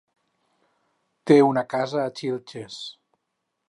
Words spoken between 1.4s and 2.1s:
una casa